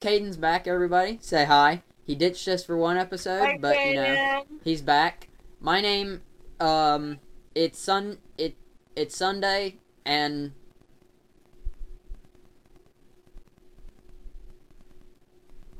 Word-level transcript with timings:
Caden's 0.00 0.38
back, 0.38 0.66
everybody. 0.66 1.18
Say 1.20 1.44
hi. 1.44 1.82
He 2.06 2.14
ditched 2.14 2.48
us 2.48 2.64
for 2.64 2.74
one 2.74 2.96
episode, 2.96 3.40
Hi, 3.44 3.58
but 3.60 3.76
you 3.84 3.96
know 3.96 4.44
he's 4.64 4.80
back. 4.80 5.28
My 5.60 5.82
name, 5.82 6.22
um, 6.58 7.18
it's 7.54 7.78
sun. 7.78 8.16
It 8.38 8.56
it's 8.96 9.14
Sunday, 9.14 9.76
and 10.06 10.52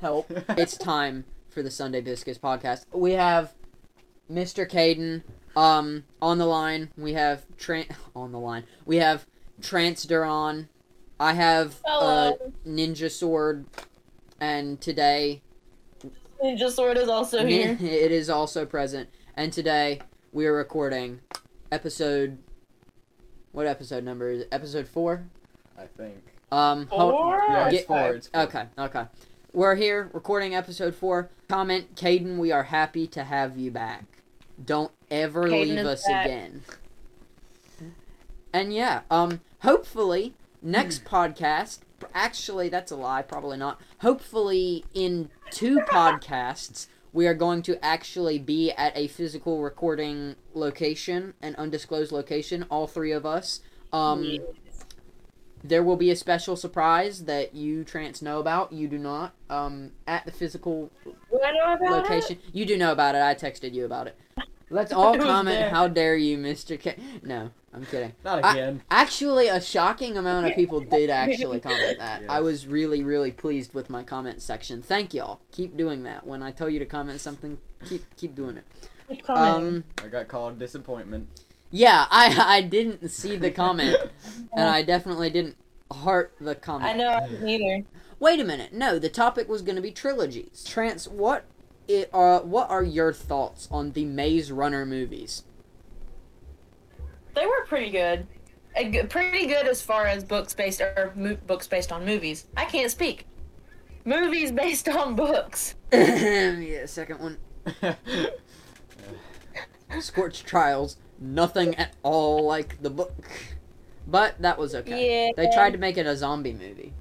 help. 0.02 0.30
it's 0.50 0.76
time 0.76 1.24
for 1.48 1.62
the 1.62 1.70
Sunday 1.70 2.02
Biscuits 2.02 2.38
podcast. 2.38 2.84
We 2.92 3.12
have 3.12 3.54
Mr. 4.30 4.70
Caden 4.70 5.22
um 5.56 6.04
on 6.20 6.36
the 6.36 6.46
line. 6.46 6.90
We 6.98 7.14
have 7.14 7.46
Tran 7.56 7.90
on 8.14 8.32
the 8.32 8.38
line. 8.38 8.64
We 8.84 8.96
have 8.96 9.24
Trance 9.62 10.04
Durron. 10.04 10.68
I 11.18 11.32
have 11.32 11.76
uh, 11.86 12.32
Hello. 12.32 12.52
Ninja 12.66 13.10
Sword, 13.10 13.66
and 14.40 14.80
today 14.80 15.42
Ninja 16.42 16.70
Sword 16.70 16.96
is 16.96 17.08
also 17.08 17.44
here. 17.46 17.76
it 17.80 18.10
is 18.12 18.30
also 18.30 18.64
present. 18.66 19.08
And 19.36 19.52
today 19.52 20.00
we 20.32 20.46
are 20.46 20.52
recording 20.54 21.20
episode. 21.70 22.38
What 23.52 23.66
episode 23.66 24.04
number 24.04 24.30
is 24.30 24.40
it? 24.42 24.48
Episode 24.52 24.88
four. 24.88 25.24
I 25.78 25.86
think. 25.86 26.16
Um. 26.52 26.86
ho- 26.90 27.10
Four? 27.10 27.42
Yeah, 27.48 27.66
it's 27.66 27.76
Get- 27.78 27.86
four. 27.86 28.14
It's 28.14 28.28
four. 28.28 28.42
Okay. 28.42 28.64
Okay. 28.78 29.04
We're 29.52 29.74
here 29.74 30.08
recording 30.12 30.54
episode 30.54 30.94
four. 30.94 31.28
Comment, 31.48 31.94
Caden. 31.96 32.38
We 32.38 32.52
are 32.52 32.62
happy 32.64 33.06
to 33.08 33.24
have 33.24 33.58
you 33.58 33.70
back. 33.70 34.04
Don't 34.64 34.92
ever 35.10 35.44
Caden 35.48 35.76
leave 35.76 35.86
us 35.86 36.06
back. 36.06 36.26
again. 36.26 36.62
And 38.52 38.72
yeah, 38.74 39.02
um, 39.10 39.40
hopefully 39.62 40.34
next 40.62 41.04
podcast. 41.04 41.80
Actually, 42.14 42.68
that's 42.68 42.90
a 42.90 42.96
lie. 42.96 43.22
Probably 43.22 43.56
not. 43.56 43.80
Hopefully, 43.98 44.84
in 44.94 45.30
two 45.50 45.80
podcasts, 45.80 46.86
we 47.12 47.26
are 47.26 47.34
going 47.34 47.62
to 47.62 47.84
actually 47.84 48.38
be 48.38 48.70
at 48.72 48.96
a 48.96 49.08
physical 49.08 49.62
recording 49.62 50.36
location, 50.54 51.34
an 51.42 51.56
undisclosed 51.56 52.12
location. 52.12 52.64
All 52.70 52.86
three 52.86 53.12
of 53.12 53.26
us. 53.26 53.60
Um, 53.92 54.38
there 55.62 55.82
will 55.82 55.96
be 55.96 56.10
a 56.10 56.16
special 56.16 56.56
surprise 56.56 57.24
that 57.24 57.54
you 57.54 57.84
trance 57.84 58.22
know 58.22 58.38
about. 58.40 58.72
You 58.72 58.88
do 58.88 58.98
not. 58.98 59.34
Um, 59.50 59.92
at 60.06 60.24
the 60.24 60.32
physical 60.32 60.90
Do 61.04 61.14
I 61.44 61.52
know 61.52 61.74
about 61.74 62.02
location, 62.02 62.38
you 62.52 62.64
do 62.64 62.76
know 62.76 62.92
about 62.92 63.14
it. 63.14 63.22
I 63.22 63.34
texted 63.34 63.74
you 63.74 63.84
about 63.84 64.06
it. 64.06 64.16
Let's 64.70 64.92
all 64.92 65.16
comment. 65.18 65.58
there. 65.58 65.70
How 65.70 65.88
dare 65.88 66.16
you, 66.16 66.38
Mister 66.38 66.76
K? 66.76 66.96
No, 67.22 67.50
I'm 67.74 67.84
kidding. 67.86 68.12
Not 68.24 68.44
I- 68.44 68.52
again. 68.52 68.82
Actually, 68.90 69.48
a 69.48 69.60
shocking 69.60 70.16
amount 70.16 70.46
of 70.46 70.54
people 70.54 70.80
did 70.80 71.10
actually 71.22 71.60
comment 71.60 71.98
that. 71.98 72.22
I 72.28 72.40
was 72.40 72.66
really, 72.66 73.02
really 73.02 73.32
pleased 73.32 73.74
with 73.74 73.90
my 73.90 74.02
comment 74.02 74.40
section. 74.42 74.80
Thank 74.82 75.12
y'all. 75.14 75.40
Keep 75.52 75.76
doing 75.76 76.04
that. 76.04 76.26
When 76.26 76.42
I 76.42 76.50
tell 76.52 76.70
you 76.70 76.78
to 76.78 76.86
comment 76.86 77.20
something, 77.20 77.58
keep 77.84 78.04
keep 78.16 78.34
doing 78.34 78.56
it. 78.56 78.64
it? 79.08 79.24
Comment. 79.24 79.66
Um, 79.68 79.84
I 80.04 80.08
got 80.08 80.28
called 80.28 80.58
disappointment. 80.58 81.28
yeah, 81.70 82.06
I 82.10 82.56
I 82.58 82.62
didn't 82.62 83.08
see 83.10 83.36
the 83.36 83.50
comment, 83.50 83.96
and 84.52 84.68
I 84.68 84.82
definitely 84.82 85.30
didn't 85.30 85.56
heart 85.92 86.32
the 86.40 86.54
comment. 86.54 86.88
I 86.88 86.96
know 86.96 87.08
I 87.10 87.28
didn't 87.28 87.48
either. 87.48 87.84
Wait 88.20 88.38
a 88.38 88.44
minute. 88.44 88.72
No, 88.72 88.98
the 88.98 89.08
topic 89.08 89.48
was 89.48 89.62
going 89.62 89.76
to 89.76 89.82
be 89.82 89.90
trilogies. 89.90 90.62
Trance, 90.68 91.08
what 91.08 91.44
i 91.90 92.06
uh, 92.12 92.40
what 92.40 92.70
are 92.70 92.82
your 92.82 93.12
thoughts 93.12 93.68
on 93.70 93.92
the 93.92 94.04
Maze 94.04 94.52
Runner 94.52 94.86
movies? 94.86 95.44
They 97.34 97.46
were 97.46 97.64
pretty 97.66 97.90
good. 97.90 98.26
A 98.76 99.04
pretty 99.06 99.46
good 99.46 99.66
as 99.66 99.82
far 99.82 100.06
as 100.06 100.22
books 100.22 100.54
based 100.54 100.80
or 100.80 101.12
mo- 101.16 101.38
books 101.46 101.66
based 101.66 101.90
on 101.90 102.04
movies. 102.04 102.46
I 102.56 102.64
can't 102.64 102.90
speak. 102.90 103.26
Movies 104.04 104.52
based 104.52 104.88
on 104.88 105.16
books. 105.16 105.74
yeah, 105.92 106.86
second 106.86 107.18
one. 107.20 107.38
Scorched 110.00 110.46
Trials, 110.46 110.96
nothing 111.18 111.74
at 111.74 111.94
all 112.02 112.44
like 112.46 112.80
the 112.80 112.90
book. 112.90 113.28
But 114.06 114.40
that 114.40 114.56
was 114.56 114.74
okay. 114.74 115.26
Yeah. 115.26 115.32
They 115.36 115.52
tried 115.52 115.72
to 115.72 115.78
make 115.78 115.98
it 115.98 116.06
a 116.06 116.16
zombie 116.16 116.52
movie. 116.52 116.92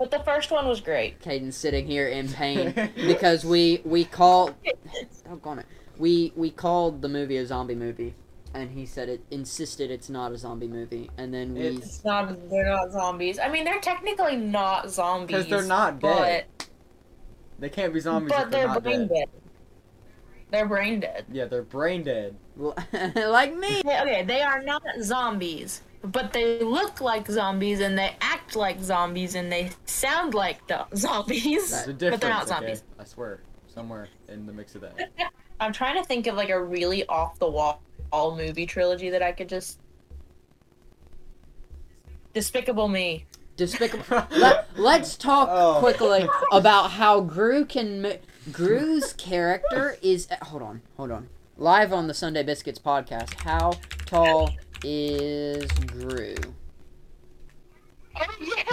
But 0.00 0.10
the 0.10 0.20
first 0.20 0.50
one 0.50 0.66
was 0.66 0.80
great. 0.80 1.20
Caden's 1.20 1.58
sitting 1.58 1.86
here 1.86 2.08
in 2.08 2.26
pain 2.32 2.72
because 2.96 3.44
we 3.44 3.82
we 3.84 4.06
called 4.06 4.54
doggone 5.28 5.58
it. 5.58 5.66
We 5.98 6.32
we 6.34 6.50
called 6.50 7.02
the 7.02 7.08
movie 7.10 7.36
a 7.36 7.44
zombie 7.44 7.74
movie 7.74 8.14
and 8.54 8.70
he 8.70 8.86
said 8.86 9.10
it 9.10 9.20
insisted 9.30 9.90
it's 9.90 10.08
not 10.08 10.32
a 10.32 10.38
zombie 10.38 10.66
movie 10.68 11.10
and 11.18 11.32
then 11.34 11.52
we 11.54 11.60
It's- 11.66 11.84
It's 11.84 12.04
not. 12.04 12.34
They're 12.50 12.64
not 12.70 12.90
zombies. 12.92 13.38
I 13.38 13.50
mean, 13.50 13.64
they're 13.64 13.78
technically 13.80 14.36
not 14.36 14.90
zombies. 14.90 15.26
Because 15.36 15.48
they're 15.48 15.68
not 15.68 16.00
but 16.00 16.16
dead. 16.18 16.44
They 17.58 17.68
can't 17.68 17.92
be 17.92 18.00
zombies 18.00 18.32
but 18.34 18.46
if 18.46 18.50
they're 18.50 18.60
they're 18.60 18.68
not 18.68 18.82
brain 18.82 19.00
dead. 19.06 19.08
dead. 19.10 19.28
They're 20.50 20.66
brain 20.66 21.00
dead. 21.00 21.26
Yeah, 21.30 21.44
they're 21.44 21.62
brain 21.62 22.04
dead. 22.04 22.36
like 22.56 23.54
me. 23.54 23.80
Okay, 23.80 24.00
okay, 24.00 24.22
they 24.24 24.40
are 24.40 24.62
not 24.62 24.82
zombies, 25.02 25.82
but 26.02 26.32
they 26.32 26.60
look 26.60 27.00
like 27.00 27.26
zombies 27.28 27.80
and 27.80 27.98
they 27.98 28.14
act 28.20 28.56
like 28.56 28.80
zombies 28.80 29.34
and 29.34 29.50
they 29.52 29.70
sound 29.86 30.34
like 30.34 30.66
the 30.66 30.86
zombies. 30.96 31.70
There's 31.84 31.88
a 31.88 32.10
but 32.10 32.20
they're 32.20 32.30
not 32.30 32.42
okay? 32.42 32.48
zombies. 32.48 32.82
I 32.98 33.04
swear. 33.04 33.40
Somewhere 33.66 34.08
in 34.28 34.46
the 34.46 34.52
mix 34.52 34.74
of 34.74 34.80
that. 34.80 35.10
I'm 35.60 35.72
trying 35.72 35.96
to 35.96 36.02
think 36.04 36.26
of 36.26 36.34
like 36.36 36.48
a 36.50 36.62
really 36.62 37.06
off 37.06 37.38
the 37.38 37.48
wall 37.48 37.82
all 38.12 38.34
movie 38.36 38.66
trilogy 38.66 39.10
that 39.10 39.22
I 39.22 39.30
could 39.32 39.48
just. 39.48 39.78
Despicable 42.32 42.88
Me. 42.88 43.26
Despicable. 43.56 44.26
Let, 44.30 44.68
let's 44.76 45.16
talk 45.16 45.48
Oh. 45.50 45.78
quickly 45.80 46.28
about 46.52 46.92
how 46.92 47.20
Gru 47.20 47.64
can. 47.64 48.02
mo- 48.02 48.18
Gru's 48.50 49.12
character 49.12 49.98
is. 50.02 50.28
Hold 50.42 50.62
on, 50.62 50.82
hold 50.96 51.10
on. 51.10 51.28
Live 51.58 51.92
on 51.92 52.06
the 52.08 52.14
Sunday 52.14 52.42
Biscuits 52.42 52.78
podcast. 52.78 53.34
How 53.42 53.72
tall 54.06 54.50
is 54.84 55.70
Gru? 55.72 56.34
Oh 58.16 58.24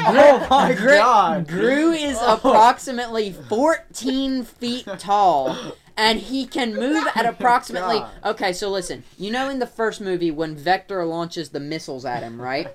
Oh 0.09 0.47
my 0.50 0.73
Gru, 0.73 0.88
God. 0.95 1.47
Gru 1.47 1.91
is 1.91 2.18
Oh. 2.19 2.35
approximately 2.35 3.31
14 3.31 4.44
feet 4.44 4.88
tall. 4.97 5.56
And 6.00 6.19
he 6.19 6.46
can 6.46 6.75
move 6.75 7.07
at 7.16 7.25
approximately. 7.25 7.97
God. 8.00 8.12
Okay, 8.23 8.53
so 8.53 8.69
listen. 8.69 9.03
You 9.17 9.31
know, 9.31 9.50
in 9.50 9.57
the 9.59 9.66
first 9.66 10.00
movie, 10.00 10.29
when 10.29 10.56
Vector 10.56 11.03
launches 11.06 11.50
the 11.50 11.59
missiles 11.59 12.06
at 12.06 12.22
him, 12.22 12.40
right? 12.40 12.67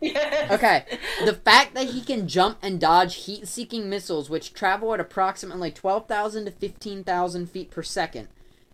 Yes. 0.00 0.50
Okay, 0.50 0.84
the 1.24 1.32
fact 1.34 1.74
that 1.74 1.90
he 1.90 2.00
can 2.02 2.26
jump 2.28 2.58
and 2.62 2.80
dodge 2.80 3.14
heat 3.24 3.46
seeking 3.48 3.88
missiles, 3.88 4.28
which 4.30 4.52
travel 4.52 4.92
at 4.94 5.00
approximately 5.00 5.70
12,000 5.70 6.44
to 6.46 6.50
15,000 6.50 7.50
feet 7.50 7.70
per 7.70 7.82
second, 7.82 8.28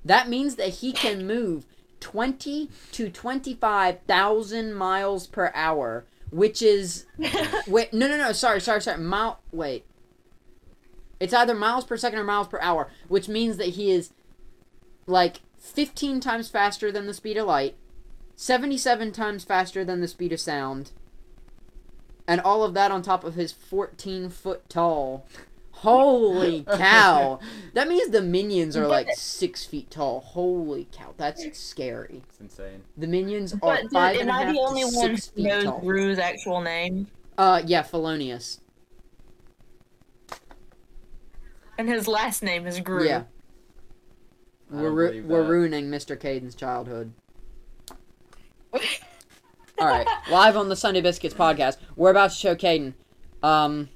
that 0.04 0.28
means 0.28 0.54
that 0.56 0.68
he 0.74 0.92
can 0.92 1.26
move 1.26 1.66
20 2.00 2.70
to 2.92 3.10
25,000 3.10 4.74
miles 4.74 5.26
per 5.26 5.52
hour, 5.54 6.04
which 6.30 6.62
is. 6.62 7.06
Wait, 7.66 7.92
no, 7.92 8.08
no, 8.08 8.16
no, 8.16 8.32
sorry, 8.32 8.60
sorry, 8.60 8.80
sorry. 8.80 8.98
Mile. 8.98 9.40
Wait. 9.52 9.84
It's 11.18 11.34
either 11.34 11.54
miles 11.54 11.84
per 11.84 11.98
second 11.98 12.18
or 12.18 12.24
miles 12.24 12.48
per 12.48 12.58
hour, 12.60 12.88
which 13.08 13.28
means 13.28 13.58
that 13.58 13.70
he 13.70 13.90
is 13.90 14.12
like 15.06 15.40
15 15.58 16.20
times 16.20 16.48
faster 16.48 16.90
than 16.90 17.06
the 17.06 17.14
speed 17.14 17.36
of 17.36 17.46
light, 17.46 17.76
77 18.36 19.12
times 19.12 19.44
faster 19.44 19.84
than 19.84 20.00
the 20.00 20.08
speed 20.08 20.32
of 20.32 20.40
sound, 20.40 20.92
and 22.26 22.40
all 22.40 22.64
of 22.64 22.72
that 22.72 22.90
on 22.90 23.02
top 23.02 23.22
of 23.22 23.34
his 23.34 23.52
14 23.52 24.30
foot 24.30 24.68
tall. 24.70 25.26
Holy 25.80 26.62
cow! 26.76 27.40
That 27.72 27.88
means 27.88 28.10
the 28.10 28.20
minions 28.20 28.76
are 28.76 28.86
like 28.86 29.08
six 29.14 29.64
feet 29.64 29.90
tall. 29.90 30.20
Holy 30.20 30.86
cow, 30.92 31.14
that's 31.16 31.42
scary. 31.58 32.22
It's 32.28 32.38
insane. 32.38 32.82
The 32.98 33.06
minions 33.06 33.54
are 33.54 33.58
But 33.58 33.82
dude, 33.82 33.92
five 33.92 34.16
am 34.16 34.20
and 34.22 34.30
a 34.30 34.32
I 34.34 34.42
half 34.44 34.54
the 34.54 34.60
only 34.60 34.82
to 34.82 34.88
one 34.88 35.16
six 35.16 35.28
who 35.28 35.36
feet 35.36 35.46
knows 35.46 35.64
tall. 35.64 35.80
Gru's 35.80 36.18
actual 36.18 36.60
name? 36.60 37.06
Uh, 37.38 37.62
yeah, 37.64 37.80
Felonius. 37.80 38.60
And 41.78 41.88
his 41.88 42.06
last 42.06 42.42
name 42.42 42.66
is 42.66 42.78
Gru. 42.80 43.06
Yeah. 43.06 43.22
We're, 44.70 44.90
ru- 44.90 45.24
we're 45.26 45.44
ruining 45.44 45.90
Mr. 45.90 46.14
Caden's 46.14 46.54
childhood. 46.54 47.14
All 49.78 49.86
right, 49.86 50.06
live 50.30 50.58
on 50.58 50.68
the 50.68 50.76
Sunday 50.76 51.00
Biscuits 51.00 51.34
podcast, 51.34 51.78
we're 51.96 52.10
about 52.10 52.32
to 52.32 52.36
show 52.36 52.54
Caden. 52.54 52.92
Um, 53.42 53.88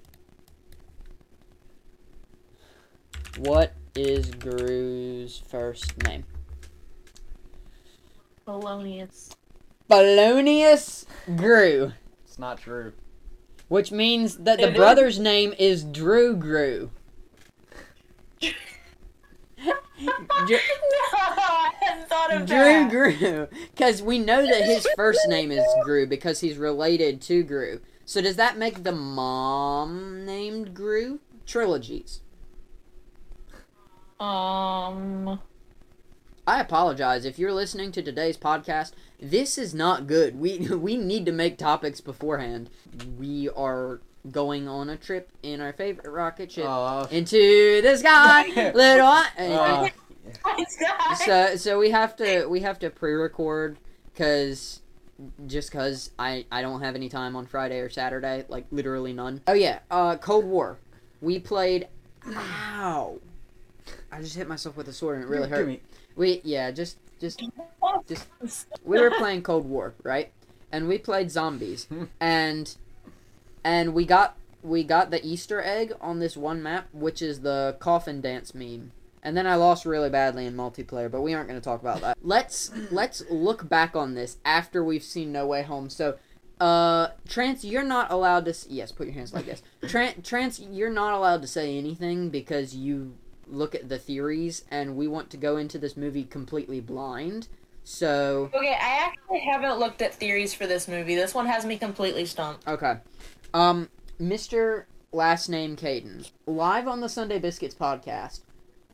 what 3.38 3.72
is 3.94 4.30
Gru's 4.30 5.42
first 5.48 5.96
name? 6.04 6.24
Polonius. 8.46 9.30
Polonius 9.88 11.06
Gru, 11.36 11.92
It's 12.24 12.38
not 12.38 12.58
true. 12.58 12.92
which 13.68 13.92
means 13.92 14.36
that 14.38 14.58
the 14.58 14.68
It 14.68 14.72
is. 14.72 14.76
brother's 14.76 15.18
name 15.18 15.54
is 15.58 15.84
Drew 15.84 16.34
Gru. 16.36 16.90
Dr- 20.46 20.60
I 21.16 21.72
hadn't 21.80 22.08
thought 22.08 22.32
of 22.32 22.46
Drew. 22.46 22.88
Gru, 22.90 23.46
because 23.74 24.02
we 24.02 24.18
know 24.18 24.44
that 24.44 24.64
his 24.64 24.86
first 24.96 25.20
name 25.28 25.50
is 25.50 25.64
Gru 25.84 26.06
because 26.06 26.40
he's 26.40 26.56
related 26.58 27.20
to 27.22 27.42
Gru. 27.42 27.80
So 28.04 28.20
does 28.20 28.36
that 28.36 28.58
make 28.58 28.82
the 28.82 28.92
mom 28.92 30.24
named 30.26 30.74
Gru 30.74 31.20
trilogies? 31.46 32.20
Um. 34.24 35.40
I 36.46 36.60
apologize 36.60 37.24
if 37.24 37.38
you're 37.38 37.52
listening 37.54 37.90
to 37.92 38.02
today's 38.02 38.36
podcast. 38.36 38.92
This 39.20 39.56
is 39.56 39.74
not 39.74 40.06
good. 40.06 40.38
We 40.38 40.58
we 40.68 40.96
need 40.96 41.26
to 41.26 41.32
make 41.32 41.56
topics 41.58 42.00
beforehand. 42.00 42.70
We 43.18 43.48
are 43.50 44.00
going 44.30 44.66
on 44.68 44.88
a 44.88 44.96
trip 44.96 45.30
in 45.42 45.60
our 45.60 45.72
favorite 45.72 46.10
rocket 46.10 46.50
ship 46.52 46.64
Oh, 46.66 47.06
into 47.10 47.82
the 47.82 47.96
sky, 47.96 48.72
little. 48.74 49.06
uh, 49.06 49.88
so 51.16 51.56
so 51.56 51.78
we 51.78 51.90
have 51.90 52.16
to 52.16 52.46
we 52.46 52.60
have 52.60 52.78
to 52.80 52.90
pre-record 52.90 53.76
because 54.12 54.80
just 55.46 55.70
because 55.70 56.10
I 56.18 56.46
I 56.50 56.62
don't 56.62 56.80
have 56.82 56.94
any 56.94 57.08
time 57.08 57.36
on 57.36 57.46
Friday 57.46 57.78
or 57.80 57.88
Saturday, 57.90 58.44
like 58.48 58.66
literally 58.70 59.12
none. 59.12 59.42
Oh 59.46 59.52
yeah, 59.54 59.80
uh, 59.90 60.16
Cold 60.16 60.44
War. 60.46 60.78
We 61.20 61.38
played. 61.38 61.88
Ow! 62.26 63.18
I 64.14 64.20
just 64.22 64.36
hit 64.36 64.48
myself 64.48 64.76
with 64.76 64.88
a 64.88 64.92
sword 64.92 65.16
and 65.16 65.24
it 65.24 65.28
really 65.28 65.48
hurt. 65.48 65.66
me- 65.66 65.80
We 66.16 66.40
yeah, 66.44 66.70
just 66.70 66.98
just 67.20 67.42
we 68.84 69.00
were 69.00 69.10
playing 69.10 69.42
Cold 69.42 69.66
War, 69.66 69.94
right? 70.02 70.30
And 70.72 70.88
we 70.88 70.98
played 70.98 71.30
zombies, 71.30 71.86
and 72.20 72.74
and 73.64 73.94
we 73.94 74.04
got 74.04 74.36
we 74.62 74.82
got 74.84 75.10
the 75.10 75.24
Easter 75.24 75.62
egg 75.62 75.92
on 76.00 76.18
this 76.20 76.36
one 76.36 76.62
map, 76.62 76.88
which 76.92 77.20
is 77.22 77.40
the 77.40 77.76
coffin 77.80 78.20
dance 78.20 78.54
meme. 78.54 78.92
And 79.22 79.36
then 79.36 79.46
I 79.46 79.54
lost 79.54 79.86
really 79.86 80.10
badly 80.10 80.44
in 80.44 80.54
multiplayer, 80.54 81.10
but 81.10 81.22
we 81.22 81.32
aren't 81.32 81.48
going 81.48 81.58
to 81.60 81.64
talk 81.64 81.80
about 81.80 82.00
that. 82.02 82.18
Let's 82.22 82.70
let's 82.90 83.22
look 83.30 83.68
back 83.68 83.96
on 83.96 84.14
this 84.14 84.36
after 84.44 84.84
we've 84.84 85.02
seen 85.02 85.32
No 85.32 85.46
Way 85.46 85.62
Home. 85.62 85.88
So, 85.88 86.18
uh, 86.60 87.08
Trance, 87.26 87.64
you're 87.64 87.82
not 87.84 88.10
allowed 88.10 88.44
to. 88.46 88.50
s- 88.50 88.66
Yes, 88.68 88.92
put 88.92 89.06
your 89.06 89.14
hands 89.14 89.32
like 89.32 89.46
this. 89.46 89.62
Tran 89.82 90.22
Trance, 90.22 90.60
you're 90.60 90.90
not 90.90 91.14
allowed 91.14 91.40
to 91.42 91.48
say 91.48 91.78
anything 91.78 92.28
because 92.28 92.74
you 92.76 93.14
look 93.54 93.74
at 93.74 93.88
the 93.88 93.98
theories, 93.98 94.64
and 94.70 94.96
we 94.96 95.06
want 95.08 95.30
to 95.30 95.36
go 95.36 95.56
into 95.56 95.78
this 95.78 95.96
movie 95.96 96.24
completely 96.24 96.80
blind. 96.80 97.48
So, 97.84 98.50
Okay, 98.54 98.72
I 98.80 99.06
actually 99.06 99.40
haven't 99.40 99.78
looked 99.78 100.00
at 100.02 100.14
theories 100.14 100.54
for 100.54 100.66
this 100.66 100.88
movie. 100.88 101.14
This 101.14 101.34
one 101.34 101.46
has 101.46 101.64
me 101.66 101.76
completely 101.78 102.24
stumped. 102.24 102.66
okay, 102.66 102.96
um, 103.52 103.88
Mr. 104.20 104.84
Last 105.12 105.48
Name 105.48 105.76
Caden, 105.76 106.30
live 106.46 106.88
on 106.88 107.00
the 107.00 107.08
Sunday 107.08 107.38
Biscuits 107.38 107.74
podcast. 107.74 108.40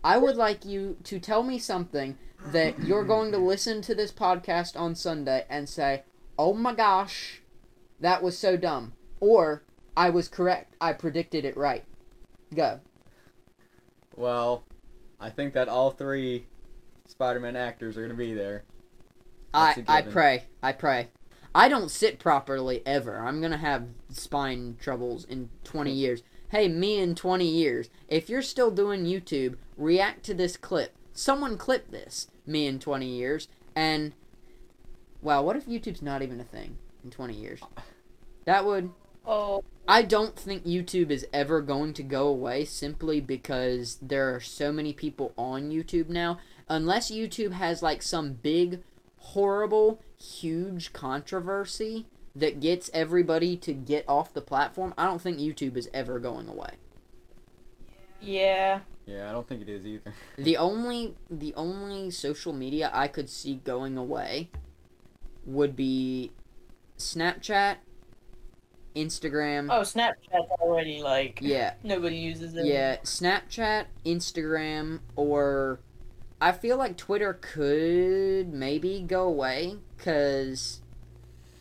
I 0.03 0.17
would 0.19 0.37
like 0.37 0.65
you 0.65 0.97
to 1.05 1.19
tell 1.21 1.43
me 1.43 1.59
something 1.59 2.17
that 2.53 2.79
you're 2.83 3.05
going 3.05 3.33
to 3.33 3.39
listen 3.39 3.81
to 3.83 3.95
this 3.95 4.11
podcast 4.13 4.79
on 4.79 4.95
Sunday 4.95 5.45
and 5.49 5.69
say, 5.69 6.03
"Oh 6.39 6.55
my 6.55 6.75
gosh, 6.75 7.43
that 8.01 8.23
was 8.23 8.37
so 8.39 8.57
dumb," 8.57 8.95
or 9.21 9.63
"I 9.97 10.09
was 10.11 10.29
correct. 10.29 10.75
I 10.81 10.95
predicted 10.95 11.45
it 11.45 11.57
right." 11.57 11.85
Go. 12.55 12.81
Well, 14.17 14.65
I 15.19 15.31
think 15.31 15.55
that 15.55 15.69
all 15.69 15.91
three 15.91 16.47
Spider-Man 17.07 17.57
actors 17.57 17.97
are 17.97 18.03
gonna 18.03 18.15
be 18.15 18.35
there. 18.35 18.65
I 19.53 19.75
That's 19.75 19.91
I 19.91 20.03
pray. 20.03 20.45
I 20.63 20.73
pray. 20.73 21.09
I 21.55 21.69
don't 21.69 21.91
sit 21.91 22.19
properly 22.19 22.83
ever. 22.87 23.19
I'm 23.19 23.41
gonna 23.41 23.59
have 23.59 23.89
spine 24.11 24.77
troubles 24.81 25.25
in 25.25 25.51
20 25.65 25.91
hmm. 25.91 25.97
years. 25.97 26.23
Hey, 26.51 26.69
me 26.69 26.99
in 26.99 27.15
20 27.15 27.47
years. 27.47 27.91
If 28.09 28.29
you're 28.29 28.43
still 28.43 28.71
doing 28.71 29.05
YouTube, 29.05 29.57
react 29.77 30.25
to 30.25 30.35
this 30.35 30.57
clip. 30.57 30.97
Someone 31.13 31.57
clip 31.57 31.91
this. 31.91 32.29
Me 32.47 32.67
in 32.67 32.81
20 32.81 33.07
years. 33.07 33.49
And 33.77 34.15
wow, 35.23 35.43
what 35.43 35.57
if 35.57 35.67
YouTube's 35.67 36.03
not 36.03 36.23
even 36.23 36.41
a 36.41 36.45
thing 36.45 36.79
in 37.05 37.11
20 37.11 37.35
years? 37.35 37.61
That 38.47 38.65
would 38.65 38.91
Oh, 39.27 39.63
I 39.87 40.03
don't 40.03 40.37
think 40.37 40.65
YouTube 40.65 41.11
is 41.11 41.27
ever 41.33 41.61
going 41.61 41.93
to 41.95 42.03
go 42.03 42.27
away 42.29 42.65
simply 42.65 43.21
because 43.21 43.99
there 44.01 44.35
are 44.35 44.41
so 44.41 44.73
many 44.73 44.93
people 44.93 45.33
on 45.37 45.71
YouTube 45.71 46.09
now. 46.09 46.39
Unless 46.69 47.11
YouTube 47.11 47.53
has 47.53 47.83
like 47.83 48.03
some 48.03 48.35
big, 48.35 48.83
horrible, 49.19 50.01
huge 50.17 50.93
controversy 50.93 52.07
that 52.35 52.61
gets 52.61 52.89
everybody 52.95 53.57
to 53.57 53.73
get 53.73 54.05
off 54.09 54.33
the 54.33 54.41
platform, 54.41 54.95
I 54.97 55.05
don't 55.07 55.21
think 55.21 55.39
YouTube 55.39 55.77
is 55.77 55.89
ever 55.93 56.19
going 56.19 56.49
away. 56.49 56.75
yeah. 58.21 58.81
Yeah, 59.07 59.29
I 59.29 59.33
don't 59.33 59.49
think 59.49 59.63
it 59.63 59.69
is 59.69 59.85
either. 59.85 60.15
The 60.37 60.57
only 60.57 61.17
the 61.29 61.53
only 61.55 62.11
social 62.13 62.53
media 62.53 62.91
I 62.93 63.09
could 63.09 63.29
see 63.29 63.57
going 63.57 63.97
away 63.99 64.51
would 65.45 65.75
be 65.75 66.31
Snapchat, 66.97 67.77
Instagram. 68.95 69.69
Oh, 69.71 69.83
Snapchat's 69.83 70.51
already 70.61 71.03
like 71.03 71.39
Yeah, 71.41 71.75
nobody 71.83 72.17
uses 72.17 72.55
it. 72.57 72.67
Yeah, 72.67 72.97
Snapchat, 72.99 73.87
Instagram, 74.05 75.01
or 75.17 75.81
I 76.41 76.53
feel 76.53 76.77
like 76.77 76.97
Twitter 76.97 77.39
could 77.41 78.53
maybe 78.53 79.01
go 79.07 79.25
away 79.25 79.77
because 79.97 80.81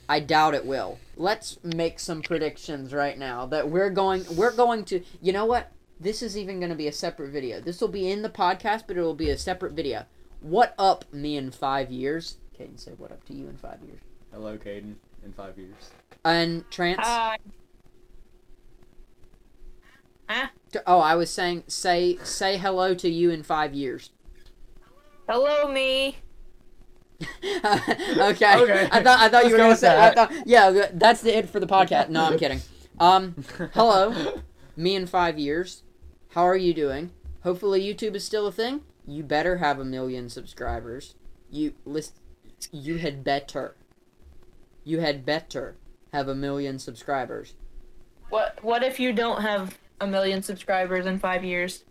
I 0.07 0.19
doubt 0.19 0.55
it 0.55 0.65
will. 0.65 0.99
Let's 1.15 1.59
make 1.63 1.99
some 1.99 2.21
predictions 2.21 2.93
right 2.93 3.17
now 3.17 3.45
that 3.47 3.69
we're 3.69 3.91
going. 3.91 4.25
We're 4.35 4.55
going 4.55 4.85
to. 4.85 5.03
You 5.21 5.33
know 5.33 5.45
what? 5.45 5.71
This 5.99 6.21
is 6.21 6.37
even 6.37 6.59
going 6.59 6.69
to 6.69 6.75
be 6.75 6.87
a 6.87 6.93
separate 6.93 7.31
video. 7.31 7.59
This 7.59 7.81
will 7.81 7.89
be 7.89 8.09
in 8.09 8.21
the 8.21 8.29
podcast, 8.29 8.83
but 8.87 8.95
it 8.95 9.01
will 9.01 9.13
be 9.13 9.29
a 9.29 9.37
separate 9.37 9.73
video. 9.73 10.05
What 10.39 10.73
up, 10.79 11.11
me 11.13 11.35
in 11.35 11.51
five 11.51 11.91
years? 11.91 12.37
Caden, 12.57 12.79
say 12.79 12.91
what 12.97 13.11
up 13.11 13.25
to 13.25 13.33
you 13.33 13.49
in 13.49 13.57
five 13.57 13.79
years. 13.83 13.99
Hello, 14.31 14.57
Caden. 14.57 14.95
In 15.23 15.33
five 15.33 15.57
years. 15.57 15.91
And 16.23 16.69
Trance. 16.71 17.01
Hi. 17.03 17.37
oh, 20.85 20.99
I 20.99 21.15
was 21.15 21.29
saying, 21.29 21.63
say 21.67 22.17
say 22.23 22.57
hello 22.57 22.93
to 22.95 23.09
you 23.09 23.31
in 23.31 23.43
five 23.43 23.73
years. 23.73 24.11
Hello, 25.27 25.71
me. 25.71 26.17
okay. 27.43 28.55
Okay. 28.57 28.89
I 28.91 29.03
thought 29.03 29.19
I 29.19 29.29
thought 29.29 29.45
you 29.45 29.49
Let's 29.49 29.51
were 29.51 29.57
go 29.57 29.57
gonna 29.57 29.69
with 29.69 29.79
say. 29.79 29.97
I 29.99 30.13
thought 30.13 30.31
yeah, 30.45 30.87
that's 30.93 31.21
the 31.21 31.37
it 31.37 31.49
for 31.49 31.59
the 31.59 31.67
podcast. 31.67 32.09
No, 32.09 32.25
I'm 32.25 32.39
kidding. 32.39 32.61
Um, 32.99 33.35
hello, 33.73 34.41
me 34.75 34.95
in 34.95 35.05
five 35.05 35.37
years. 35.37 35.83
How 36.29 36.43
are 36.43 36.55
you 36.55 36.73
doing? 36.73 37.11
Hopefully 37.43 37.81
YouTube 37.81 38.15
is 38.15 38.23
still 38.23 38.47
a 38.47 38.51
thing. 38.51 38.81
You 39.07 39.23
better 39.23 39.57
have 39.57 39.79
a 39.79 39.85
million 39.85 40.29
subscribers. 40.29 41.15
You 41.49 41.73
list. 41.85 42.15
You 42.71 42.97
had 42.97 43.23
better. 43.23 43.75
You 44.83 44.99
had 44.99 45.25
better 45.25 45.75
have 46.13 46.27
a 46.27 46.35
million 46.35 46.79
subscribers. 46.79 47.53
What 48.29 48.63
What 48.63 48.83
if 48.83 48.99
you 48.99 49.13
don't 49.13 49.41
have 49.41 49.77
a 49.99 50.07
million 50.07 50.41
subscribers 50.41 51.05
in 51.05 51.19
five 51.19 51.43
years? 51.43 51.83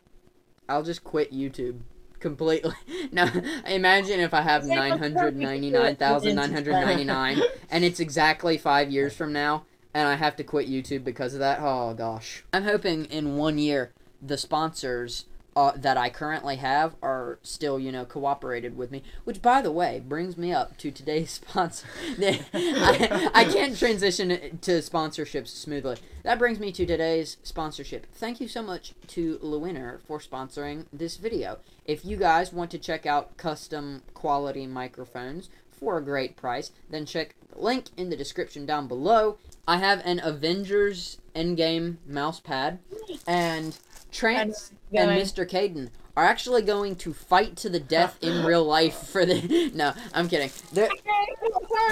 I'll 0.68 0.82
just 0.82 1.04
quit 1.04 1.32
YouTube 1.32 1.80
completely. 2.20 2.74
Now, 3.10 3.30
imagine 3.66 4.20
if 4.20 4.34
I 4.34 4.42
have 4.42 4.66
nine 4.66 4.98
hundred 4.98 5.34
ninety-nine 5.34 5.96
thousand 5.96 6.34
nine 6.34 6.52
hundred 6.52 6.72
ninety-nine, 6.72 7.40
and 7.70 7.84
it's 7.84 8.00
exactly 8.00 8.58
five 8.58 8.90
years 8.90 9.14
from 9.14 9.32
now, 9.32 9.64
and 9.94 10.06
I 10.06 10.16
have 10.16 10.36
to 10.36 10.44
quit 10.44 10.68
YouTube 10.68 11.04
because 11.04 11.32
of 11.32 11.40
that. 11.40 11.60
Oh 11.62 11.94
gosh, 11.94 12.44
I'm 12.52 12.64
hoping 12.64 13.06
in 13.06 13.36
one 13.36 13.56
year 13.56 13.92
the 14.20 14.36
sponsors 14.36 15.24
uh, 15.58 15.72
that 15.74 15.96
I 15.96 16.08
currently 16.08 16.54
have 16.56 16.94
are 17.02 17.40
still, 17.42 17.80
you 17.80 17.90
know, 17.90 18.04
cooperated 18.04 18.76
with 18.76 18.92
me. 18.92 19.02
Which, 19.24 19.42
by 19.42 19.60
the 19.60 19.72
way, 19.72 20.00
brings 20.06 20.36
me 20.36 20.52
up 20.52 20.76
to 20.76 20.92
today's 20.92 21.30
sponsor. 21.48 21.88
I, 22.16 23.30
I 23.34 23.44
can't 23.44 23.76
transition 23.76 24.28
to 24.28 24.70
sponsorships 24.78 25.48
smoothly. 25.48 25.96
That 26.22 26.38
brings 26.38 26.60
me 26.60 26.70
to 26.70 26.86
today's 26.86 27.38
sponsorship. 27.42 28.06
Thank 28.14 28.40
you 28.40 28.46
so 28.46 28.62
much 28.62 28.94
to 29.08 29.38
Lewinner 29.38 30.00
for 30.06 30.20
sponsoring 30.20 30.86
this 30.92 31.16
video. 31.16 31.58
If 31.84 32.04
you 32.04 32.16
guys 32.16 32.52
want 32.52 32.70
to 32.70 32.78
check 32.78 33.04
out 33.04 33.36
custom 33.36 34.02
quality 34.14 34.64
microphones 34.64 35.48
for 35.72 35.98
a 35.98 36.04
great 36.04 36.36
price, 36.36 36.70
then 36.88 37.04
check 37.04 37.34
the 37.52 37.60
link 37.60 37.86
in 37.96 38.10
the 38.10 38.16
description 38.16 38.64
down 38.64 38.86
below. 38.86 39.38
I 39.68 39.76
have 39.76 40.00
an 40.06 40.18
Avengers 40.24 41.18
Endgame 41.36 41.98
mouse 42.06 42.40
pad, 42.40 42.78
and 43.26 43.78
Trance 44.10 44.72
and 44.94 45.10
Mr. 45.10 45.46
Caden 45.46 45.90
are 46.16 46.24
actually 46.24 46.62
going 46.62 46.96
to 46.96 47.12
fight 47.12 47.54
to 47.58 47.68
the 47.68 47.78
death 47.78 48.16
in 48.22 48.46
real 48.46 48.64
life 48.64 48.94
for 48.94 49.26
the. 49.26 49.70
No, 49.74 49.92
I'm 50.14 50.26
kidding. 50.26 50.50
They're, 50.72 50.88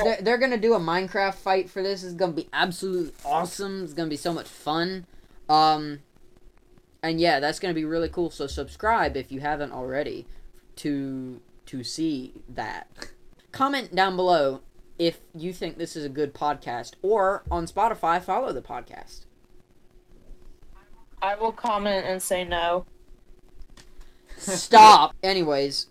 they're, 0.03 0.23
they're 0.23 0.39
gonna 0.39 0.57
do 0.57 0.73
a 0.73 0.81
Minecraft 0.81 1.35
fight 1.35 1.69
for 1.69 1.83
this. 1.83 2.03
It's 2.03 2.15
gonna 2.15 2.33
be 2.33 2.49
absolutely 2.51 3.13
awesome. 3.27 3.85
It's 3.85 3.93
gonna 3.93 4.09
be 4.09 4.17
so 4.17 4.33
much 4.33 4.49
fun. 4.49 5.07
Um, 5.51 6.01
and 7.03 7.21
yeah, 7.21 7.41
that's 7.41 7.59
gonna 7.61 7.75
be 7.75 7.85
really 7.85 8.09
cool. 8.09 8.31
So 8.31 8.47
subscribe 8.47 9.19
if 9.19 9.31
you 9.31 9.41
haven't 9.41 9.73
already 9.73 10.27
to 10.77 11.43
to 11.67 11.85
see 11.85 12.33
that. 12.49 12.89
Comment 13.53 13.95
down 13.95 14.17
below 14.17 14.63
if 14.99 15.21
you 15.35 15.53
think 15.53 15.79
this 15.79 15.97
is 15.97 16.05
a 16.05 16.09
good 16.09 16.35
podcast, 16.35 16.95
or 17.03 17.45
on 17.51 17.67
Spotify, 17.67 18.23
follow 18.23 18.53
the 18.53 18.63
podcast. 18.63 19.27
I 21.23 21.35
will 21.35 21.53
comment 21.53 22.07
and 22.07 22.23
say 22.23 22.45
no. 22.45 22.87
Stop. 24.37 25.15
Anyways, 25.23 25.89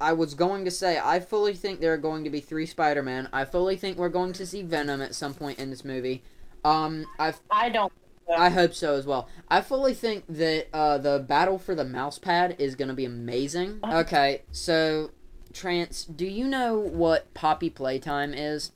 I 0.00 0.12
was 0.12 0.34
going 0.34 0.64
to 0.64 0.70
say 0.70 1.00
I 1.02 1.20
fully 1.20 1.54
think 1.54 1.80
there 1.80 1.92
are 1.92 1.98
going 1.98 2.24
to 2.24 2.30
be 2.30 2.40
three 2.40 2.66
Spider-Man. 2.66 3.28
I 3.32 3.44
fully 3.44 3.76
think 3.76 3.98
we're 3.98 4.08
going 4.08 4.32
to 4.34 4.46
see 4.46 4.62
Venom 4.62 5.00
at 5.00 5.14
some 5.14 5.34
point 5.34 5.58
in 5.58 5.70
this 5.70 5.84
movie. 5.84 6.22
Um, 6.64 7.06
I 7.18 7.34
I 7.50 7.68
don't. 7.68 7.92
I 8.36 8.48
hope 8.48 8.72
so 8.72 8.94
as 8.94 9.06
well. 9.06 9.28
I 9.48 9.60
fully 9.60 9.92
think 9.92 10.24
that 10.30 10.68
uh, 10.72 10.96
the 10.96 11.18
battle 11.18 11.58
for 11.58 11.74
the 11.74 11.84
mouse 11.84 12.18
pad 12.18 12.56
is 12.58 12.74
going 12.74 12.88
to 12.88 12.94
be 12.94 13.04
amazing. 13.04 13.80
Okay, 13.84 14.42
so 14.50 15.10
Trance, 15.54 16.04
do 16.04 16.26
you 16.26 16.46
know 16.46 16.76
what 16.76 17.32
Poppy 17.32 17.70
Playtime 17.70 18.34
is? 18.34 18.72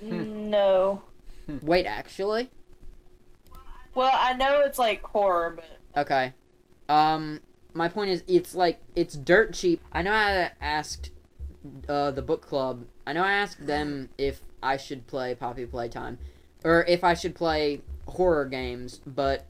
No. 0.00 1.02
Wait, 1.62 1.86
actually, 1.86 2.50
Well, 3.94 4.12
I 4.12 4.34
know 4.34 4.60
it's 4.60 4.78
like 4.78 5.02
horror, 5.02 5.56
but 5.56 6.00
okay. 6.00 6.34
Um, 6.88 7.40
my 7.72 7.88
point 7.88 8.10
is, 8.10 8.22
it's 8.26 8.54
like 8.54 8.80
it's 8.94 9.14
dirt 9.14 9.54
cheap. 9.54 9.82
I 9.90 10.02
know 10.02 10.12
I 10.12 10.50
asked 10.60 11.10
uh, 11.88 12.10
the 12.10 12.22
book 12.22 12.42
club. 12.42 12.84
I 13.06 13.14
know 13.14 13.24
I 13.24 13.32
asked 13.32 13.66
them 13.66 14.10
if 14.18 14.42
I 14.62 14.76
should 14.76 15.06
play 15.06 15.34
Poppy 15.34 15.64
Playtime, 15.64 16.18
or 16.62 16.84
if 16.84 17.02
I 17.02 17.14
should 17.14 17.34
play 17.34 17.80
horror 18.06 18.44
games, 18.44 19.00
but 19.06 19.46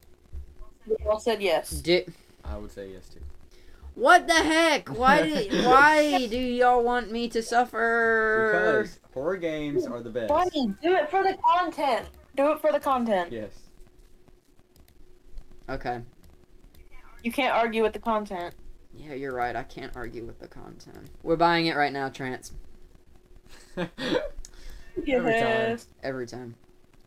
they 0.87 0.95
all 1.05 1.19
said 1.19 1.41
yes. 1.41 1.71
did. 1.71 2.13
I 2.43 2.57
would 2.57 2.71
say 2.71 2.89
yes 2.91 3.09
too. 3.09 3.19
What 3.99 4.27
the 4.27 4.33
heck? 4.33 4.87
Why 4.87 5.23
did, 5.23 5.51
why 5.65 6.27
do 6.27 6.37
y'all 6.37 6.81
want 6.81 7.11
me 7.11 7.27
to 7.29 7.43
suffer? 7.43 8.51
Because 8.53 8.99
horror 9.13 9.35
games 9.35 9.85
are 9.85 9.99
the 9.99 10.09
best. 10.09 10.29
Funny, 10.29 10.73
do 10.81 10.95
it 10.95 11.11
for 11.11 11.21
the 11.21 11.37
content. 11.45 12.07
Do 12.37 12.53
it 12.53 12.61
for 12.61 12.71
the 12.71 12.79
content. 12.79 13.29
Yes. 13.33 13.51
Okay. 15.67 15.99
You 17.23 17.31
can't 17.33 17.53
argue 17.53 17.83
with 17.83 17.91
the 17.91 17.99
content. 17.99 18.55
Yeah, 18.95 19.15
you're 19.15 19.33
right. 19.33 19.53
I 19.53 19.63
can't 19.63 19.91
argue 19.97 20.25
with 20.25 20.39
the 20.39 20.47
content. 20.47 21.09
We're 21.21 21.35
buying 21.35 21.65
it 21.65 21.75
right 21.75 21.91
now, 21.91 22.07
Trance. 22.07 22.53
Every 23.77 25.39
time. 25.41 25.77
Every 26.03 26.25
time. 26.25 26.55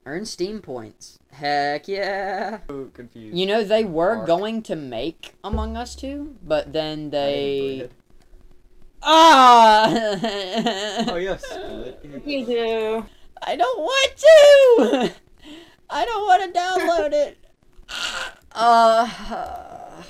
Earn 0.05 0.25
Steam 0.27 0.61
points. 0.61 1.19
Heck 1.31 1.87
yeah. 1.87 2.59
So 2.69 2.91
confused. 2.93 3.37
You 3.37 3.47
know, 3.47 3.63
they 3.63 3.85
were 3.85 4.17
Arc. 4.17 4.27
going 4.27 4.63
to 4.65 4.75
make 4.77 5.35
Among 5.45 5.77
Us 5.77 5.95
2, 5.95 6.37
but 6.43 6.73
then 6.73 7.11
they. 7.11 7.89
Ah! 9.03 9.89
Oh 11.09 11.17
yes. 11.17 11.43
You 12.25 12.47
do. 12.47 13.05
I 13.45 13.57
don't 13.57 13.79
want 13.81 14.17
to! 14.17 15.13
I 15.91 16.05
don't 16.05 16.27
want 16.27 16.55
to 16.55 16.59
download 16.59 17.13
it. 17.13 17.39
Uh. 18.55 19.09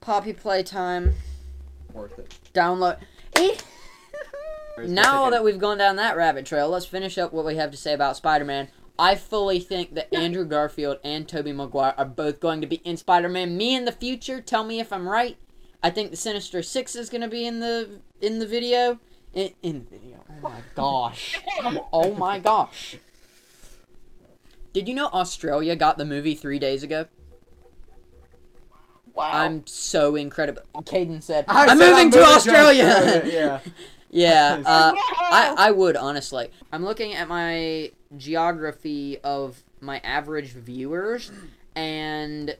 Poppy 0.00 0.32
Playtime. 0.32 1.14
Worth 1.92 2.16
it. 2.18 2.32
Download. 2.54 2.98
Now 4.78 5.30
that 5.30 5.44
we've 5.44 5.58
gone 5.58 5.78
down 5.78 5.96
that 5.96 6.16
rabbit 6.16 6.46
trail, 6.46 6.68
let's 6.68 6.86
finish 6.86 7.16
up 7.18 7.32
what 7.32 7.44
we 7.44 7.56
have 7.56 7.70
to 7.70 7.76
say 7.76 7.92
about 7.92 8.16
Spider 8.16 8.44
Man. 8.44 8.68
I 8.98 9.14
fully 9.14 9.58
think 9.58 9.94
that 9.94 10.12
Andrew 10.14 10.44
Garfield 10.44 10.98
and 11.04 11.28
Tobey 11.28 11.52
Maguire 11.52 11.94
are 11.96 12.04
both 12.04 12.40
going 12.40 12.60
to 12.60 12.66
be 12.66 12.76
in 12.76 12.96
Spider 12.96 13.28
Man. 13.28 13.56
Me 13.56 13.74
in 13.74 13.84
the 13.84 13.92
future, 13.92 14.40
tell 14.40 14.64
me 14.64 14.80
if 14.80 14.92
I'm 14.92 15.08
right. 15.08 15.36
I 15.82 15.90
think 15.90 16.10
the 16.10 16.16
Sinister 16.16 16.62
Six 16.62 16.96
is 16.96 17.10
going 17.10 17.20
to 17.20 17.28
be 17.28 17.46
in 17.46 17.60
the 17.60 18.00
in 18.20 18.38
the 18.38 18.46
video. 18.46 18.98
In, 19.32 19.50
in 19.62 19.86
the 19.90 19.98
video. 19.98 20.24
Oh 20.28 20.40
my 20.42 20.60
gosh. 20.74 21.40
Oh 21.92 22.14
my 22.14 22.38
gosh. 22.38 22.96
Did 24.72 24.88
you 24.88 24.94
know 24.94 25.06
Australia 25.06 25.76
got 25.76 25.98
the 25.98 26.04
movie 26.04 26.34
three 26.34 26.58
days 26.58 26.82
ago? 26.82 27.06
Wow. 29.14 29.30
I'm 29.32 29.66
so 29.66 30.16
incredible. 30.16 30.62
Caden 30.74 31.22
said, 31.22 31.44
I 31.46 31.66
I'm 31.66 31.78
said 31.78 31.90
moving 31.90 32.10
to 32.10 32.24
Australia! 32.24 33.22
yeah. 33.26 33.60
yeah, 34.14 34.62
uh, 34.66 34.92
I, 34.96 35.54
I 35.68 35.70
would 35.70 35.96
honestly. 35.96 36.50
I'm 36.72 36.84
looking 36.84 37.14
at 37.14 37.28
my 37.28 37.90
geography 38.16 39.18
of 39.24 39.62
my 39.80 39.98
average 39.98 40.50
viewers 40.52 41.30
and 41.74 42.56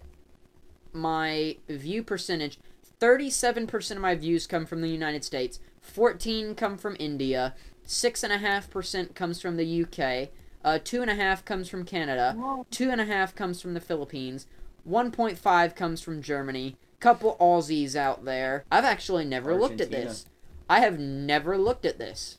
my 0.92 1.56
view 1.68 2.02
percentage. 2.02 2.58
37% 3.00 3.90
of 3.92 3.98
my 3.98 4.14
views 4.14 4.46
come 4.46 4.66
from 4.66 4.80
the 4.80 4.88
United 4.88 5.24
States, 5.24 5.60
14 5.80 6.54
come 6.54 6.78
from 6.78 6.96
India, 6.98 7.54
6.5% 7.86 9.14
comes 9.14 9.40
from 9.40 9.56
the 9.56 9.82
UK, 9.82 10.30
uh, 10.64 10.78
2.5 10.78 11.44
comes 11.44 11.68
from 11.68 11.84
Canada, 11.84 12.34
2.5 12.70 13.34
comes 13.34 13.60
from 13.60 13.74
the 13.74 13.80
Philippines, 13.80 14.46
1.5 14.88 15.76
comes 15.76 16.00
from 16.00 16.22
Germany, 16.22 16.76
couple 17.00 17.36
Aussies 17.38 17.94
out 17.94 18.24
there. 18.24 18.64
I've 18.70 18.84
actually 18.84 19.26
never 19.26 19.54
looked 19.54 19.80
at 19.82 19.90
this. 19.90 20.24
I 20.68 20.80
have 20.80 20.98
never 20.98 21.58
looked 21.58 21.84
at 21.84 21.98
this. 21.98 22.38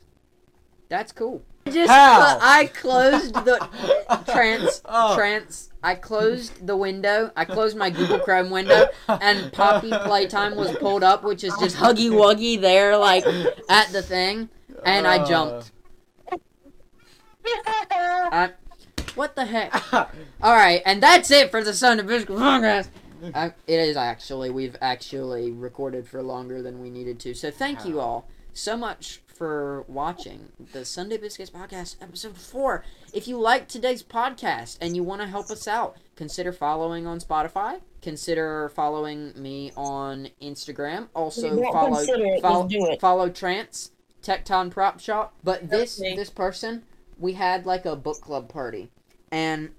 That's 0.90 1.12
cool. 1.12 1.44
I 1.68 1.72
Just 1.72 1.92
How? 1.92 2.38
I 2.42 2.68
closed 2.68 3.34
the 3.34 3.58
trans 4.32 4.82
Oh. 4.86 5.16
trans. 5.16 5.72
I 5.84 5.96
closed 5.96 6.66
the 6.66 6.76
window. 6.76 7.32
I 7.36 7.46
closed 7.46 7.78
my 7.78 7.90
Google 7.92 8.20
Chrome 8.20 8.50
window, 8.50 8.88
and 9.08 9.52
Poppy 9.54 9.90
Playtime 9.92 10.56
was 10.56 10.76
pulled 10.78 11.04
up, 11.04 11.24
which 11.24 11.44
is 11.44 11.54
just 11.60 11.76
huggy 11.78 12.10
wuggy 12.10 12.60
there, 12.60 12.98
like 12.98 13.26
at 13.70 13.92
the 13.92 14.02
thing. 14.02 14.50
And 14.84 15.06
I 15.08 15.24
jumped. 15.26 15.72
I, 17.68 18.52
what 19.16 19.36
the 19.36 19.46
heck? 19.46 19.94
Uh, 19.94 20.06
All 20.42 20.56
right, 20.56 20.82
and 20.86 21.02
that's 21.02 21.30
it 21.32 21.52
for 21.52 21.64
the 21.64 21.74
Sunday 21.74 22.04
Biscuit 22.04 22.36
podcast. 22.36 22.88
It 23.68 23.80
is 23.80 23.98
actually. 23.98 24.50
We've 24.50 24.76
actually 24.82 25.52
recorded 25.52 26.08
for 26.08 26.22
longer 26.22 26.62
than 26.62 26.80
we 26.80 26.90
needed 26.90 27.20
to. 27.22 27.34
So 27.34 27.52
thank 27.52 27.86
you 27.86 28.00
all 28.00 28.28
so 28.54 28.78
much 28.78 29.22
for 29.28 29.84
watching 29.88 30.52
the 30.72 30.86
Sunday 30.86 31.18
Biscuits 31.18 31.50
podcast 31.50 31.98
episode 32.02 32.38
4. 32.38 32.84
If 33.14 33.28
you 33.28 33.40
like 33.40 33.68
today's 33.68 34.02
podcast 34.02 34.78
and 34.80 34.96
you 34.96 35.04
want 35.04 35.22
to 35.22 35.28
help 35.28 35.50
us 35.50 35.68
out, 35.68 35.98
consider 36.16 36.54
following 36.54 37.06
on 37.06 37.20
Spotify. 37.20 37.82
Consider 38.02 38.70
following 38.70 39.34
me 39.36 39.72
on 39.76 40.30
Instagram. 40.42 41.10
Also 41.14 41.62
follow 41.72 42.00
it, 42.00 42.42
follow, 42.42 42.70
follow 43.00 43.30
Trance 43.30 43.92
Tecton 44.24 44.72
Prop 44.72 45.00
Shop. 45.00 45.34
But 45.44 45.70
this 45.70 46.00
me. 46.00 46.16
this 46.16 46.30
person, 46.30 46.84
we 47.18 47.34
had 47.34 47.66
like 47.66 47.86
a 47.86 47.96
book 47.96 48.22
club 48.22 48.48
party 48.48 48.90
and 49.32 49.72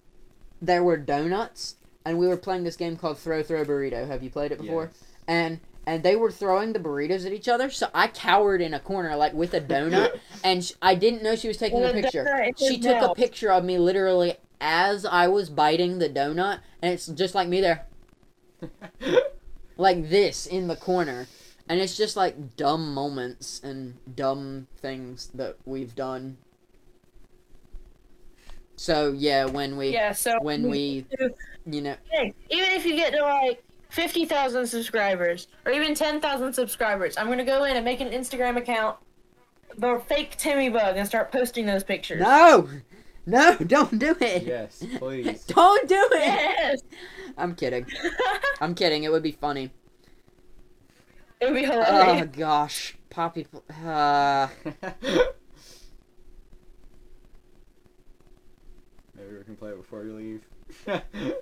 there 0.60 0.82
were 0.82 0.96
donuts 0.96 1.76
and 2.06 2.18
we 2.18 2.28
were 2.28 2.36
playing 2.36 2.62
this 2.62 2.76
game 2.76 2.96
called 2.96 3.18
Throw 3.18 3.42
Throw 3.42 3.64
Burrito. 3.64 4.06
Have 4.06 4.22
you 4.22 4.30
played 4.30 4.52
it 4.52 4.60
before? 4.60 4.90
Yes. 4.92 5.04
And 5.26 5.60
and 5.86 6.02
they 6.02 6.16
were 6.16 6.30
throwing 6.30 6.72
the 6.72 6.78
burritos 6.78 7.26
at 7.26 7.32
each 7.32 7.48
other, 7.48 7.70
so 7.70 7.88
I 7.94 8.08
cowered 8.08 8.60
in 8.60 8.74
a 8.74 8.80
corner 8.80 9.14
like 9.14 9.34
with 9.34 9.54
a 9.54 9.60
donut, 9.60 10.18
and 10.44 10.64
sh- 10.64 10.72
I 10.80 10.94
didn't 10.94 11.22
know 11.22 11.36
she 11.36 11.48
was 11.48 11.58
taking 11.58 11.80
With 11.80 11.90
a 11.90 12.02
picture. 12.02 12.52
She 12.56 12.78
took 12.78 13.02
a 13.02 13.14
picture 13.14 13.52
of 13.52 13.64
me 13.64 13.78
literally 13.78 14.34
as 14.60 15.04
I 15.04 15.28
was 15.28 15.50
biting 15.50 15.98
the 15.98 16.08
donut, 16.08 16.60
and 16.80 16.92
it's 16.92 17.06
just 17.06 17.34
like 17.34 17.48
me 17.48 17.60
there, 17.60 17.86
like 19.76 20.08
this 20.08 20.46
in 20.46 20.68
the 20.68 20.76
corner, 20.76 21.26
and 21.68 21.80
it's 21.80 21.96
just 21.96 22.16
like 22.16 22.56
dumb 22.56 22.94
moments 22.94 23.60
and 23.62 23.94
dumb 24.14 24.68
things 24.78 25.30
that 25.34 25.56
we've 25.64 25.94
done. 25.94 26.38
So 28.76 29.12
yeah, 29.12 29.44
when 29.46 29.76
we 29.76 29.88
yeah, 29.90 30.12
so 30.12 30.38
when 30.42 30.68
we 30.68 31.06
you 31.64 31.80
know 31.80 31.96
even 32.14 32.34
if 32.50 32.84
you 32.84 32.94
get 32.94 33.12
to 33.14 33.22
like 33.22 33.62
50,000 33.90 34.66
subscribers 34.66 35.48
or 35.64 35.72
even 35.72 35.94
10,000 35.94 36.52
subscribers, 36.52 37.16
I'm 37.16 37.26
going 37.26 37.38
to 37.38 37.44
go 37.44 37.64
in 37.64 37.76
and 37.76 37.84
make 37.84 38.00
an 38.00 38.10
Instagram 38.10 38.56
account, 38.58 38.98
the 39.78 40.02
fake 40.06 40.36
Timmy 40.36 40.68
Bug, 40.68 40.96
and 40.98 41.06
start 41.06 41.32
posting 41.32 41.64
those 41.64 41.82
pictures. 41.84 42.20
no, 42.20 42.68
no, 43.24 43.56
don't 43.56 43.98
do 43.98 44.14
it. 44.20 44.42
yes, 44.44 44.84
please. 44.98 45.44
Don't 45.46 45.88
do 45.88 46.08
it. 46.12 46.18
Yes! 46.20 46.80
I'm 47.38 47.54
kidding. 47.54 47.86
I'm 48.60 48.74
kidding. 48.74 49.04
It 49.04 49.10
would 49.10 49.22
be 49.22 49.32
funny. 49.32 49.70
it 51.40 51.46
would 51.46 51.54
be 51.54 51.62
hilarious. 51.64 51.88
Oh 51.90 52.02
hilarious. 52.04 52.36
gosh, 52.36 52.96
Poppy. 53.10 53.44
pl- 53.44 53.64
Uh, 53.84 54.48
Maybe 59.16 59.28
we 59.45 59.45
can 59.56 59.66
play 59.66 59.70
it 59.70 59.76
before 59.76 60.04
you 60.04 60.14
leave. 60.14 60.42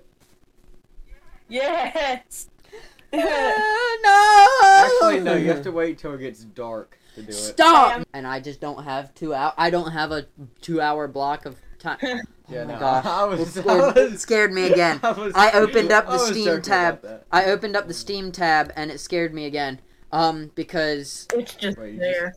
yes! 1.48 2.48
no. 3.12 4.48
Actually, 4.64 5.20
no. 5.20 5.34
You 5.36 5.48
have 5.48 5.62
to 5.62 5.72
wait 5.72 5.98
till 5.98 6.14
it 6.14 6.18
gets 6.20 6.44
dark 6.44 6.98
to 7.14 7.22
do 7.22 7.28
it. 7.28 7.32
Stop. 7.34 8.06
And 8.12 8.26
I 8.26 8.40
just 8.40 8.60
don't 8.60 8.82
have 8.84 9.14
two 9.14 9.34
hour. 9.34 9.52
I 9.56 9.70
don't 9.70 9.92
have 9.92 10.10
a 10.12 10.26
two-hour 10.60 11.08
block 11.08 11.46
of 11.46 11.56
time. 11.78 11.98
Yeah, 12.46 12.58
oh 12.60 12.66
my 12.66 12.72
no. 12.74 12.78
gosh. 12.78 13.06
I 13.06 13.24
was, 13.24 13.56
It 13.56 13.60
I 13.60 13.62
scared, 13.62 13.94
was- 14.12 14.20
scared 14.20 14.52
me 14.52 14.64
again. 14.70 15.00
I, 15.02 15.12
was- 15.12 15.32
I 15.34 15.52
opened 15.52 15.90
up 15.90 16.04
the 16.06 16.18
Steam 16.18 16.60
tab. 16.60 17.22
I 17.32 17.46
opened 17.46 17.74
up 17.74 17.88
the 17.88 17.94
Steam 17.94 18.32
tab 18.32 18.70
and 18.76 18.90
it 18.90 19.00
scared 19.00 19.32
me 19.32 19.46
again. 19.46 19.80
Um, 20.12 20.50
because 20.54 21.26
It's 21.32 21.54
just 21.54 21.78
Wait, 21.78 21.94
you 21.94 22.00
there. 22.00 22.34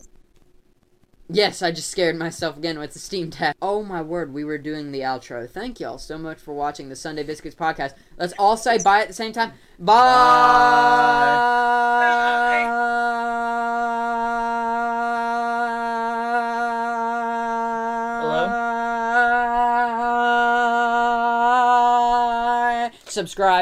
Yes, 1.30 1.62
I 1.62 1.72
just 1.72 1.90
scared 1.90 2.16
myself 2.16 2.56
again 2.58 2.80
with 2.80 2.94
the 2.94 3.00
Steam 3.00 3.30
tap. 3.30 3.58
Oh 3.62 3.84
my 3.84 4.02
word, 4.02 4.34
we 4.34 4.46
were 4.46 4.58
doing 4.58 4.94
the 4.94 5.02
outro. 5.02 5.50
Thank 5.50 5.82
y'all 5.82 5.98
so 5.98 6.18
much 6.18 6.38
for 6.38 6.54
watching 6.54 6.88
the 6.88 6.96
Sunday 6.96 7.24
Biscuits 7.24 7.56
podcast. 7.56 7.96
Let's 8.18 8.34
all 8.40 8.56
say 8.56 8.82
bye 8.82 9.02
at 9.02 9.10
the 9.10 9.14
same 9.14 9.34
time. 9.34 9.52
Bye. 9.78 9.94
bye. 9.94 11.58
Hello. 18.22 18.48
Subscribe. 23.06 23.48